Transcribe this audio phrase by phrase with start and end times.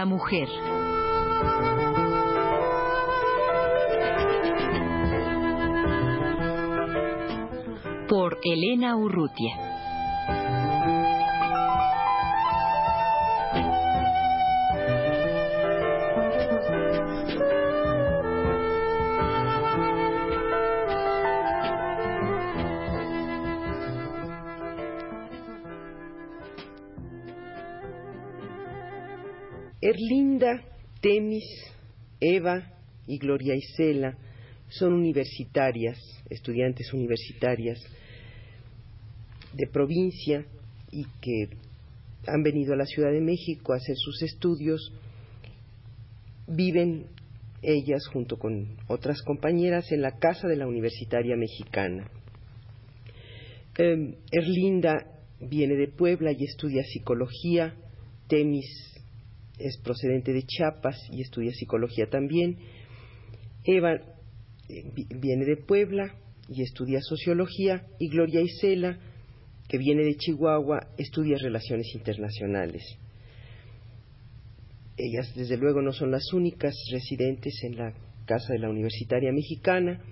[0.00, 0.48] La Mujer.
[8.08, 9.69] Por Elena Urrutia.
[29.90, 30.62] Erlinda,
[31.00, 31.44] Temis,
[32.20, 32.72] Eva
[33.06, 34.16] y Gloria Isela
[34.68, 35.98] son universitarias,
[36.30, 37.80] estudiantes universitarias
[39.52, 40.46] de provincia
[40.92, 41.48] y que
[42.28, 44.92] han venido a la Ciudad de México a hacer sus estudios.
[46.46, 47.06] Viven
[47.62, 52.08] ellas junto con otras compañeras en la casa de la Universitaria Mexicana.
[53.76, 55.04] Em, Erlinda
[55.40, 57.74] viene de Puebla y estudia psicología.
[58.28, 58.90] Temis
[59.60, 62.58] es procedente de Chiapas y estudia psicología también.
[63.64, 64.84] Eva eh,
[65.20, 66.14] viene de Puebla
[66.48, 68.98] y estudia sociología y Gloria Isela,
[69.68, 72.82] que viene de Chihuahua, estudia relaciones internacionales.
[74.96, 77.94] Ellas, desde luego, no son las únicas residentes en la
[78.26, 80.02] casa de la Universitaria Mexicana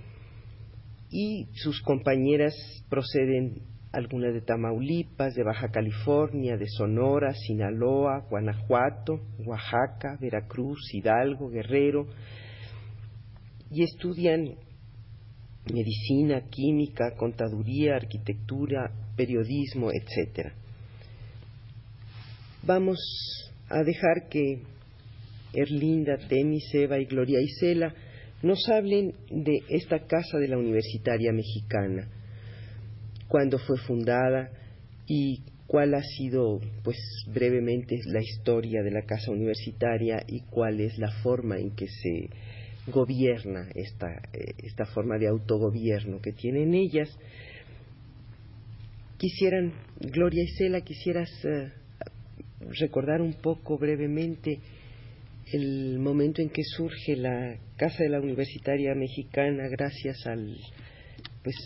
[1.11, 2.55] y sus compañeras
[2.89, 3.63] proceden
[3.93, 12.07] algunas de Tamaulipas, de Baja California, de Sonora, Sinaloa, Guanajuato, Oaxaca, Veracruz, Hidalgo, Guerrero,
[13.71, 14.57] y estudian
[15.73, 20.53] medicina, química, contaduría, arquitectura, periodismo, etc.
[22.63, 22.99] Vamos
[23.69, 24.63] a dejar que
[25.55, 27.95] Erlinda, Temis, Eva y Gloria Isela
[28.43, 32.09] nos hablen de esta casa de la Universitaria Mexicana
[33.29, 34.51] cuándo fue fundada
[35.07, 36.97] y cuál ha sido, pues
[37.33, 42.31] brevemente, la historia de la casa universitaria y cuál es la forma en que se
[42.91, 47.11] gobierna esta, eh, esta forma de autogobierno que tienen ellas.
[49.19, 51.71] Quisieran, Gloria Isela, quisieras eh,
[52.81, 54.61] recordar un poco brevemente
[55.53, 60.57] el momento en que surge la Casa de la Universitaria Mexicana gracias al
[61.43, 61.57] pues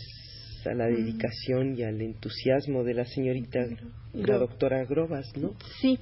[0.67, 0.95] a la mm.
[0.95, 3.65] dedicación y al entusiasmo de la señorita,
[4.13, 5.53] la doctora Grobas, ¿no?
[5.81, 5.99] Sí.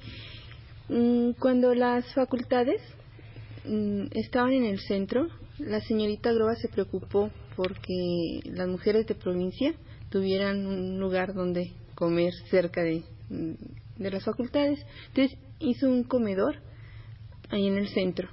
[0.88, 2.80] Mm, cuando las facultades
[3.64, 5.28] mm, estaban en el centro,
[5.58, 9.74] la señorita Grobas se preocupó porque las mujeres de provincia
[10.10, 14.84] tuvieran un lugar donde comer cerca de, de las facultades.
[15.08, 16.56] Entonces hizo un comedor
[17.50, 18.28] ahí en el centro.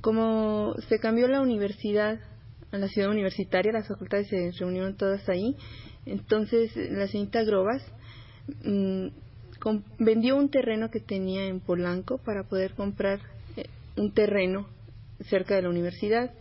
[0.00, 2.20] Como se cambió la universidad
[2.72, 5.56] a la ciudad universitaria, las facultades se reunieron todas ahí.
[6.06, 7.82] Entonces la señorita Grobas
[8.64, 9.08] mm,
[9.98, 13.20] vendió un terreno que tenía en Polanco para poder comprar
[13.56, 13.66] eh,
[13.96, 14.66] un terreno
[15.28, 16.32] cerca de la universidad.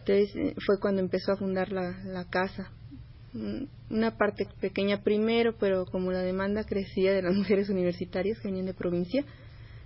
[0.00, 2.70] Entonces eh, fue cuando empezó a fundar la, la casa.
[3.90, 8.66] Una parte pequeña primero, pero como la demanda crecía de las mujeres universitarias que venían
[8.66, 9.24] de provincia,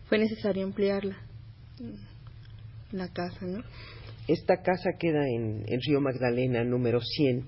[0.08, 1.16] fue necesario ampliarla,
[1.80, 3.62] mm, la casa, ¿no?
[4.30, 7.44] Esta casa queda en, Río Magdalena, número 100,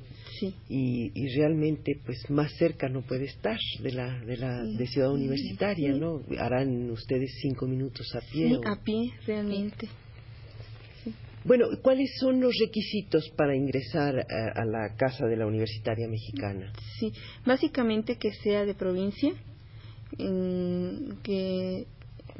[0.68, 5.92] y, realmente pues más cerca no puede estar de la de la de Ciudad Universitaria,
[5.92, 6.22] ¿no?
[6.40, 8.58] Harán ustedes cinco minutos a pie.
[8.66, 9.88] A pie, realmente.
[11.44, 16.72] Bueno, ¿cuáles son los requisitos para ingresar a, la casa de la Universitaria Mexicana?
[16.98, 17.12] Sí,
[17.46, 19.32] básicamente que sea de provincia,
[20.18, 21.86] que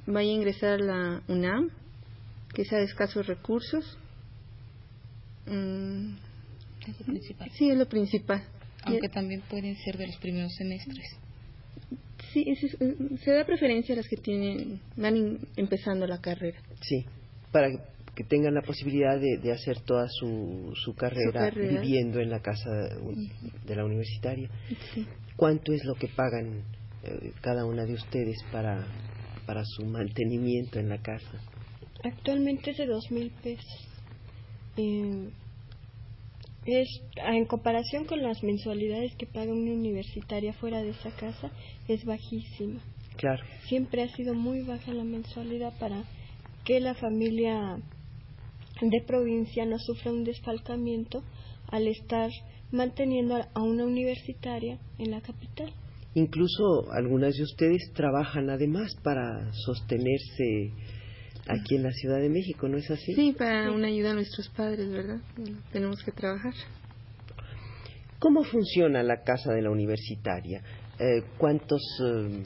[0.06, 1.70] vaya a ingresar a la UNAM,
[2.54, 3.98] que sea de escasos recursos,
[5.52, 6.16] Mm.
[6.88, 7.50] Es lo principal.
[7.52, 8.42] Sí, es lo principal.
[8.84, 11.06] Aunque también pueden ser de los primeros semestres.
[12.32, 16.58] Sí, se da preferencia a las que tienen, van empezando la carrera.
[16.80, 17.04] Sí,
[17.52, 17.68] para
[18.14, 23.76] que tengan la posibilidad de, hacer toda su, su, carrera, viviendo en la casa de
[23.76, 24.50] la universitaria.
[25.36, 26.62] ¿Cuánto es lo que pagan
[27.04, 28.86] eh, cada una de ustedes para,
[29.46, 31.40] para su mantenimiento en la casa?
[32.02, 33.88] Actualmente es de dos mil pesos.
[34.76, 35.30] Eh,
[36.64, 41.50] es en comparación con las mensualidades que paga una universitaria fuera de esa casa
[41.88, 42.80] es bajísima.
[43.16, 43.42] Claro.
[43.66, 46.04] Siempre ha sido muy baja la mensualidad para
[46.64, 47.78] que la familia
[48.80, 51.22] de provincia no sufra un desfalcamiento
[51.68, 52.30] al estar
[52.70, 55.72] manteniendo a una universitaria en la capital.
[56.14, 60.72] Incluso algunas de ustedes trabajan además para sostenerse
[61.48, 63.14] aquí en la Ciudad de México, ¿no es así?
[63.14, 65.20] Sí, para una ayuda a nuestros padres, ¿verdad?
[65.72, 66.54] Tenemos que trabajar.
[68.18, 70.62] ¿Cómo funciona la casa de la universitaria?
[70.98, 72.44] Eh, ¿Cuántos eh,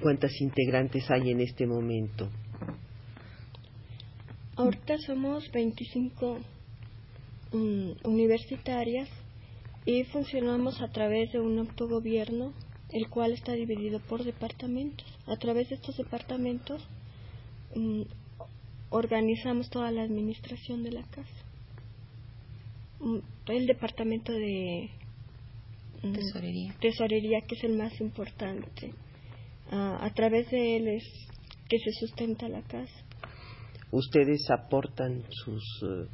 [0.00, 2.28] cuántas integrantes hay en este momento?
[4.56, 6.38] Ahorita somos 25
[7.52, 9.08] mm, universitarias
[9.84, 12.52] y funcionamos a través de un autogobierno,
[12.90, 15.06] el cual está dividido por departamentos.
[15.26, 16.86] A través de estos departamentos
[17.74, 18.02] mm,
[18.90, 21.44] organizamos toda la administración de la casa.
[23.00, 23.18] Mm,
[23.48, 24.90] el departamento de
[26.02, 26.74] Tesorería.
[26.80, 28.92] tesorería, que es el más importante.
[29.70, 31.04] Ah, a través de él es
[31.68, 33.04] que se sustenta la casa.
[33.90, 36.06] Ustedes aportan sus eh,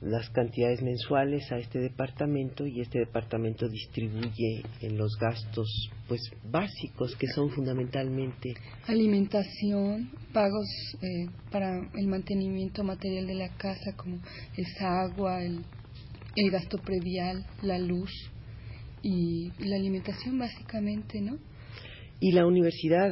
[0.00, 5.68] las cantidades mensuales a este departamento y este departamento distribuye en los gastos
[6.08, 6.20] pues
[6.50, 8.54] básicos que son fundamentalmente
[8.86, 10.66] alimentación, pagos
[11.02, 14.18] eh, para el mantenimiento material de la casa como
[14.56, 15.64] es agua, el,
[16.36, 18.10] el gasto previal, la luz
[19.02, 21.38] y la alimentación básicamente, ¿no?
[22.18, 23.10] Y la universidad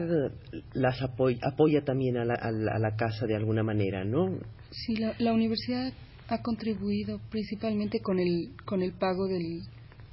[0.73, 4.39] las apoya, apoya también a la, a, la, a la, casa de alguna manera, ¿no?
[4.71, 5.93] Sí, la, la, universidad
[6.29, 9.61] ha contribuido principalmente con el, con el pago del,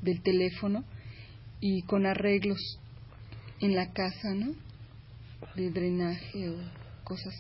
[0.02, 0.84] del teléfono
[1.62, 2.80] y con arreglos
[3.62, 4.54] en la casa, ¿no?
[5.56, 6.56] De drenaje o
[7.04, 7.34] cosas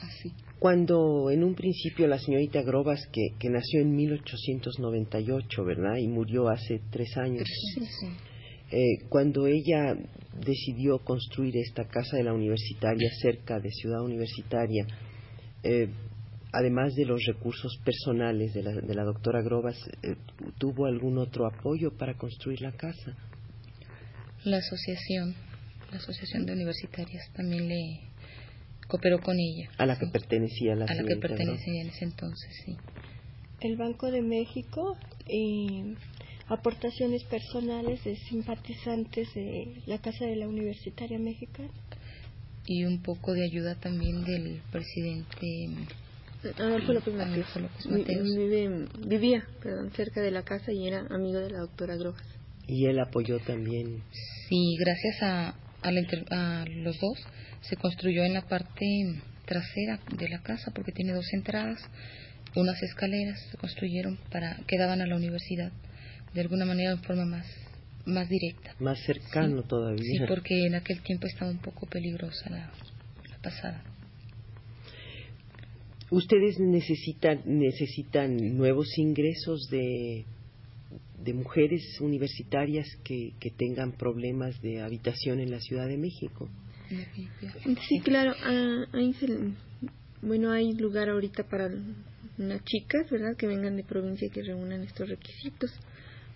[0.00, 0.32] así.
[0.58, 5.96] Cuando en un principio la señorita Grobas, que, que nació en 1898, ¿verdad?
[5.96, 7.48] Y murió hace tres años.
[7.74, 8.06] Sí, sí.
[8.72, 9.96] Eh, cuando ella
[10.44, 14.86] decidió construir esta casa de la universitaria cerca de Ciudad Universitaria,
[15.62, 15.88] eh,
[16.52, 20.14] además de los recursos personales de la, de la doctora Grobas, eh,
[20.58, 23.16] ¿tuvo algún otro apoyo para construir la casa?
[24.44, 25.34] La asociación,
[25.90, 28.00] la asociación de universitarias también le
[28.88, 29.70] cooperó con ella.
[29.78, 30.00] A la sí.
[30.00, 32.76] que pertenecía la A la que pertenecía en ese entonces, sí.
[33.60, 34.96] El Banco de México
[35.28, 35.94] y
[36.48, 41.70] aportaciones personales de simpatizantes de la Casa de la Universitaria Mexicana.
[42.66, 45.68] Y un poco de ayuda también del presidente
[46.58, 47.36] Adolfo López Mateos.
[47.36, 48.36] Adolfo López Mateos.
[48.36, 52.39] Vive, vivía perdón, cerca de la casa y era amigo de la doctora Grobas.
[52.70, 54.02] Y él apoyó también.
[54.48, 57.18] Sí, gracias a, a, la inter, a los dos
[57.62, 58.86] se construyó en la parte
[59.44, 61.80] trasera de la casa porque tiene dos entradas,
[62.54, 65.72] unas escaleras se construyeron para que daban a la universidad
[66.32, 67.46] de alguna manera de forma más
[68.06, 68.74] más directa.
[68.78, 70.20] Más cercano sí, todavía.
[70.20, 72.72] Sí, porque en aquel tiempo estaba un poco peligrosa la,
[73.28, 73.82] la pasada.
[76.10, 80.24] ¿Ustedes necesitan, necesitan nuevos ingresos de,
[81.22, 86.48] de mujeres universitarias que, que tengan problemas de habitación en la Ciudad de México?
[87.88, 88.34] Sí, claro.
[88.92, 89.26] Ahí se,
[90.22, 91.70] bueno, hay lugar ahorita para
[92.38, 93.36] unas chicas, ¿verdad?
[93.36, 95.70] Que vengan de provincia y que reúnan estos requisitos.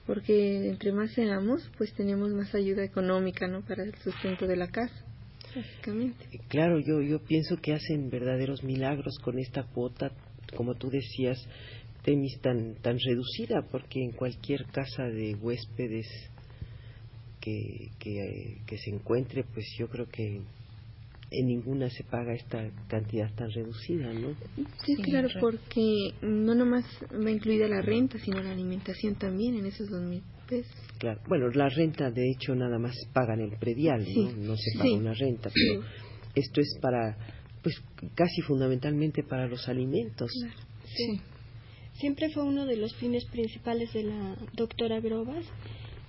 [0.07, 3.63] Porque entre más seamos, pues tenemos más ayuda económica, ¿no?
[3.63, 5.05] Para el sustento de la casa
[5.55, 6.41] básicamente.
[6.49, 10.13] Claro, yo, yo pienso que hacen verdaderos milagros con esta cuota,
[10.57, 11.39] como tú decías,
[12.05, 16.07] Temis, tan, tan reducida, porque en cualquier casa de huéspedes
[17.41, 20.43] que, que, que se encuentre, pues yo creo que
[21.31, 24.35] en ninguna se paga esta cantidad tan reducida, ¿no?
[24.85, 29.67] Sí, sí claro, porque no nomás va incluida la renta, sino la alimentación también en
[29.67, 30.73] esos dos mil pesos.
[30.99, 31.21] Claro.
[31.27, 34.15] Bueno, la renta, de hecho, nada más pagan el predial, sí.
[34.15, 34.33] ¿no?
[34.33, 34.95] No se paga sí.
[34.95, 35.83] una renta, pero
[36.35, 37.17] esto es para,
[37.63, 37.75] pues,
[38.15, 40.31] casi fundamentalmente para los alimentos.
[40.31, 40.61] Claro.
[40.85, 41.21] Sí.
[41.95, 45.45] Siempre fue uno de los fines principales de la doctora Grobas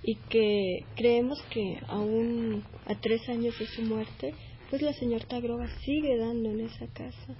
[0.02, 4.34] y que creemos que aún a tres años de su muerte,
[4.70, 7.36] pues la señorita Grobas sigue dando en esa casa,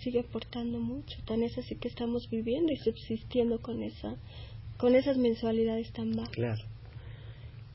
[0.00, 1.16] sigue aportando mucho.
[1.24, 4.16] Tan es así que estamos viviendo y subsistiendo con esa
[4.76, 6.34] con esas mensualidades tan bajas.
[6.34, 6.62] Claro.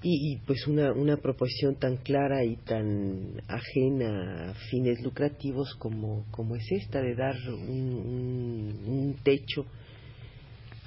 [0.01, 6.25] Y, y, pues una, una proposición tan clara y tan ajena a fines lucrativos como,
[6.31, 9.65] como es esta, de dar un, un, un techo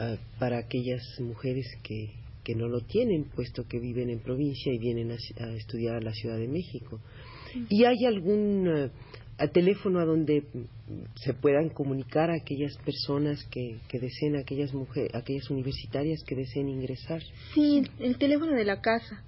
[0.02, 2.10] uh, para aquellas mujeres que,
[2.44, 6.00] que no lo tienen, puesto que viven en provincia y vienen a, a estudiar a
[6.00, 7.00] la Ciudad de México.
[7.52, 7.66] Sí.
[7.68, 8.90] ¿Y hay algún uh,
[9.38, 10.44] a teléfono a donde
[11.16, 16.68] se puedan comunicar a aquellas personas que, que deseen, aquellas mujeres, aquellas universitarias que deseen
[16.68, 17.22] ingresar.
[17.54, 19.22] Sí, el teléfono de la casa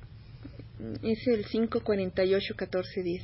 [1.03, 3.23] es el 548-1410.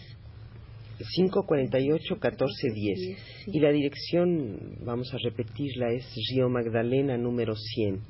[1.04, 2.96] 548-1410.
[2.96, 3.16] Sí.
[3.52, 8.00] Y la dirección, vamos a repetirla, es Río Magdalena número 100.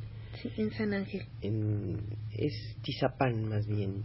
[0.42, 1.22] Sí, en San Ángel.
[1.42, 1.98] En,
[2.36, 4.04] es Tizapán más bien,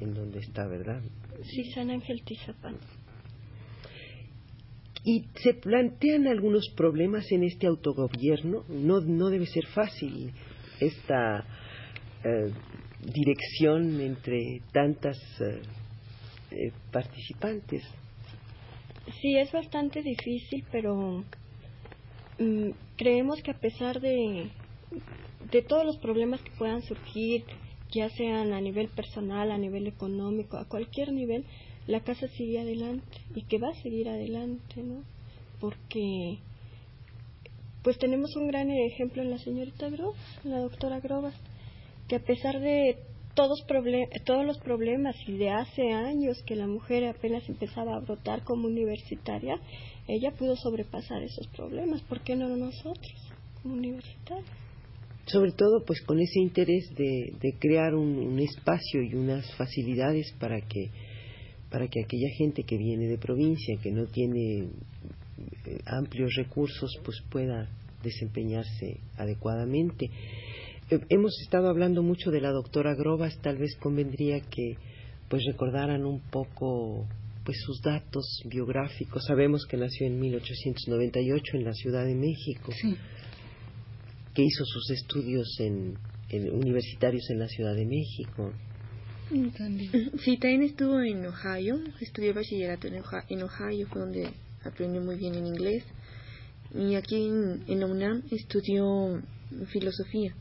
[0.00, 1.02] en donde está, ¿verdad?
[1.42, 2.76] Sí, San Ángel Tizapán.
[5.04, 8.64] Y se plantean algunos problemas en este autogobierno.
[8.68, 10.32] No, no debe ser fácil
[10.80, 11.44] esta
[12.24, 12.50] eh,
[13.04, 15.60] dirección entre tantas eh,
[16.50, 17.82] eh, participantes.
[19.20, 21.24] Sí, es bastante difícil, pero
[22.38, 24.50] mm, creemos que a pesar de,
[25.50, 27.44] de todos los problemas que puedan surgir,
[27.92, 31.44] ya sean a nivel personal, a nivel económico, a cualquier nivel,
[31.86, 35.02] la casa sigue adelante y que va a seguir adelante, ¿no?
[35.60, 36.38] Porque
[37.82, 41.34] pues tenemos un gran ejemplo en la señorita Grobas, la doctora Grobas,
[42.08, 42.96] que a pesar de
[43.34, 43.64] todos,
[44.46, 49.60] los problemas y de hace años que la mujer apenas empezaba a brotar como universitaria,
[50.08, 52.02] ella pudo sobrepasar esos problemas.
[52.02, 53.14] ¿Por qué no nosotros
[53.62, 54.48] como universitarios?
[55.26, 60.32] Sobre todo, pues con ese interés de, de crear un, un, espacio y unas facilidades
[60.38, 60.90] para que
[61.70, 64.68] para que aquella gente que viene de provincia, que no tiene
[65.66, 67.68] eh, amplios recursos, pues pueda
[68.00, 70.08] desempeñarse adecuadamente.
[70.90, 74.76] Eh, hemos estado hablando mucho de la doctora Grobas, tal vez convendría que
[75.28, 77.06] pues recordaran un poco
[77.42, 79.24] pues sus datos biográficos.
[79.26, 82.72] Sabemos que nació en 1898 en la Ciudad de México,
[84.34, 85.96] que hizo sus estudios en,
[86.52, 88.52] universitarios en la Ciudad de México.
[90.22, 94.28] Sí, también estuvo en Ohio, estudió bachillerato en Ohio, fue donde
[94.62, 95.82] aprendió muy bien en inglés.
[96.74, 99.22] Y aquí en, en la UNAM estudió
[99.68, 100.34] filosofía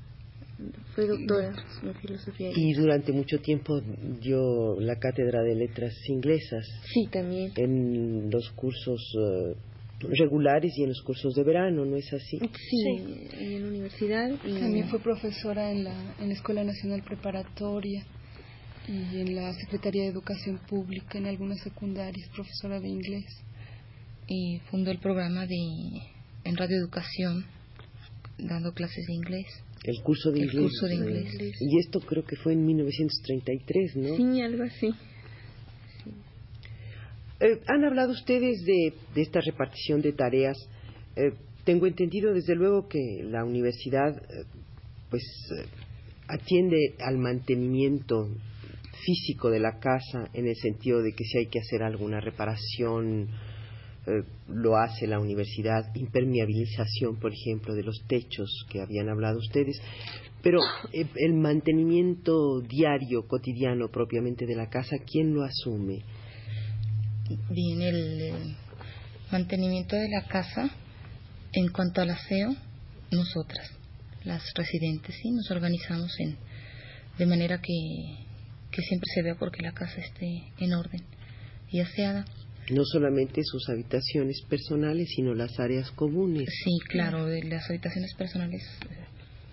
[0.95, 2.51] fue doctora en filosofía.
[2.55, 3.81] Y durante mucho tiempo
[4.21, 6.65] dio la cátedra de letras inglesas.
[6.93, 7.51] Sí, también.
[7.55, 9.55] En los cursos eh,
[10.09, 12.39] regulares y en los cursos de verano, ¿no es así?
[12.39, 14.31] Sí, en la universidad.
[14.45, 14.59] Y...
[14.59, 18.05] También fue profesora en la, en la Escuela Nacional Preparatoria
[18.87, 23.25] y en la Secretaría de Educación Pública, en algunas secundarias, profesora de inglés.
[24.27, 25.55] Y fundó el programa de
[26.45, 27.45] en radioeducación,
[28.37, 29.45] dando clases de inglés.
[29.83, 30.63] El curso de, inglés.
[30.63, 31.57] Curso de inglés.
[31.59, 34.15] Y esto creo que fue en 1933, ¿no?
[34.15, 34.93] Sí, algo así.
[37.39, 40.57] Eh, han hablado ustedes de, de, esta repartición de tareas.
[41.17, 41.33] Eh,
[41.65, 44.45] tengo entendido, desde luego, que la universidad, eh,
[45.09, 45.23] pues,
[46.27, 48.29] atiende al mantenimiento
[49.05, 53.27] físico de la casa en el sentido de que si hay que hacer alguna reparación,
[54.05, 59.81] eh, lo hace la universidad, impermeabilización, por ejemplo, de los techos que habían hablado ustedes,
[60.41, 60.59] pero
[60.91, 66.03] eh, el mantenimiento diario, cotidiano, propiamente de la casa, ¿quién lo asume?
[67.49, 68.55] Bien, el,
[69.31, 70.69] mantenimiento de la casa,
[71.53, 72.53] en cuanto al aseo,
[73.09, 73.71] nosotras,
[74.25, 76.37] las residentes, sí, nos organizamos en,
[77.17, 77.73] de manera que,
[78.69, 81.01] que siempre se vea porque la casa esté en orden
[81.71, 82.25] y aseada
[82.71, 86.47] no solamente sus habitaciones personales, sino las áreas comunes.
[86.63, 88.63] Sí, claro, de las habitaciones personales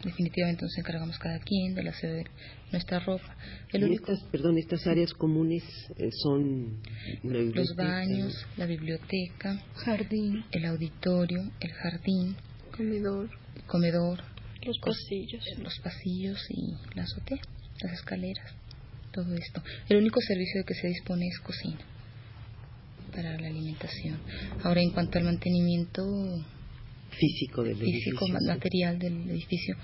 [0.04, 2.24] definitivamente nos encargamos cada quien de la de
[2.72, 3.36] nuestra ropa.
[3.72, 5.62] estas, perdón, estas áreas comunes
[5.98, 6.80] eh, son
[7.22, 12.36] los baños, la biblioteca, jardín, el auditorio, el jardín,
[12.74, 13.28] comedor,
[13.66, 14.20] comedor,
[14.64, 17.42] los pasillos, los pasillos y la azotea,
[17.82, 18.54] las escaleras,
[19.12, 19.62] todo esto.
[19.88, 21.80] El único servicio de que se dispone es cocina
[23.10, 24.18] para la alimentación.
[24.62, 26.02] Ahora, en cuanto al mantenimiento
[27.10, 29.76] físico del físico material del edificio,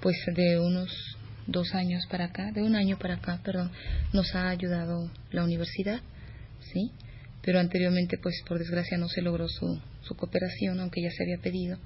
[0.00, 0.90] pues de unos
[1.46, 3.70] dos años para acá, de un año para acá, perdón,
[4.12, 6.00] nos ha ayudado la universidad,
[6.72, 6.90] sí,
[7.42, 11.38] pero anteriormente, pues por desgracia no se logró su, su cooperación, aunque ya se había
[11.38, 11.78] pedido,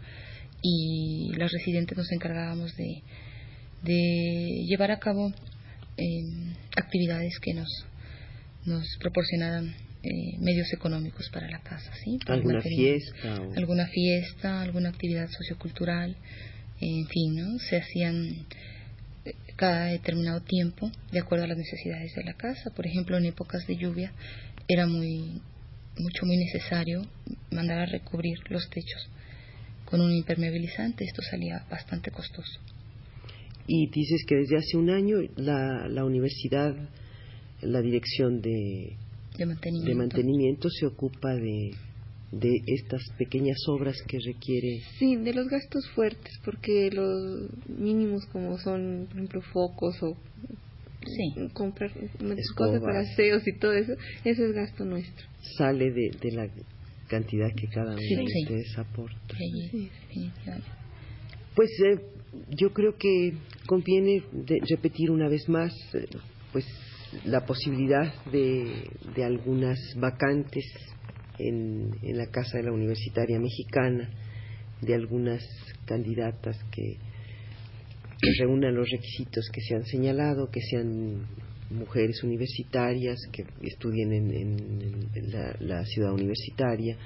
[0.62, 3.02] y las residentes nos encargábamos de,
[3.82, 5.32] de llevar a cabo
[5.96, 7.68] eh, actividades que nos,
[8.64, 12.18] nos proporcionaran eh, medios económicos para la casa, ¿sí?
[12.26, 13.34] ¿Alguna fiesta?
[13.54, 16.16] Alguna fiesta, alguna actividad sociocultural,
[16.80, 17.58] en fin, ¿no?
[17.58, 18.46] Se hacían
[19.26, 22.70] eh, cada determinado tiempo de acuerdo a las necesidades de la casa.
[22.70, 24.12] Por ejemplo, en épocas de lluvia
[24.68, 25.42] era muy
[25.98, 27.02] mucho muy necesario
[27.50, 29.06] mandar a recubrir los techos
[29.84, 31.04] con un impermeabilizante.
[31.04, 32.58] Esto salía bastante costoso.
[33.66, 36.74] Y dices que desde hace un año la, la universidad,
[37.60, 38.96] la dirección de
[39.38, 41.70] de mantenimiento, se ocupa de,
[42.32, 44.80] de estas pequeñas obras que requiere.
[44.98, 50.16] Sí, de los gastos fuertes, porque los mínimos como son, por ejemplo, focos o
[51.54, 51.90] comprar
[52.56, 53.92] cosas para aseos y todo eso,
[54.24, 55.26] ese es gasto nuestro.
[55.56, 56.48] Sale de, de la
[57.08, 59.36] cantidad que cada uno de ustedes aporta.
[61.56, 62.00] pues eh,
[62.56, 63.32] yo creo que
[63.66, 64.22] conviene
[64.68, 66.06] repetir una vez más, eh,
[66.52, 66.64] pues
[67.24, 70.64] la posibilidad de, de algunas vacantes
[71.38, 74.10] en, en, la Casa de la Universitaria Mexicana,
[74.80, 75.42] de algunas
[75.86, 76.98] candidatas que,
[78.38, 81.26] reúnan los requisitos que se han señalado, que sean
[81.70, 85.08] mujeres universitarias que estudien en,
[85.60, 86.98] la, ciudad universitaria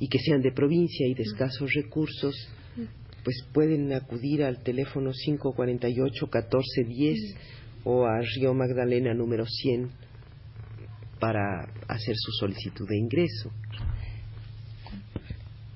[0.00, 2.34] y que sean de provincia y de escasos recursos,
[3.24, 7.36] pues pueden acudir al teléfono 548-1410
[7.84, 9.90] o a Río Magdalena número 100
[11.18, 13.50] para hacer su solicitud de ingreso.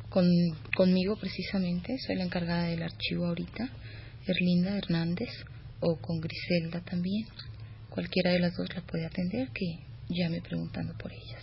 [0.09, 0.27] Con,
[0.77, 3.71] conmigo precisamente, soy la encargada del archivo ahorita,
[4.27, 5.31] Erlinda Hernández,
[5.81, 7.27] o con Griselda también.
[7.91, 9.79] Cualquiera de las dos la puede atender, que
[10.09, 11.43] llame preguntando por ellas.